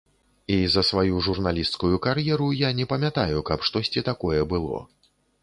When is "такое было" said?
4.11-4.83